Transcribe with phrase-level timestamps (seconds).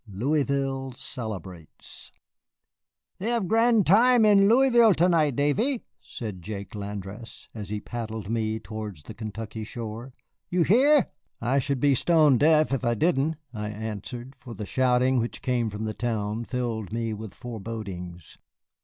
[0.11, 2.11] LOUISVILLE CELEBRATES
[3.19, 8.27] "They have gran' time in Louisville to night, Davy," said Jake Landrasse, as he paddled
[8.27, 10.11] me towards the Kentucky shore;
[10.49, 15.19] "you hear?" "I should be stone deaf if I didn't," I answered, for the shouting
[15.19, 18.39] which came from the town filled me with forebodings.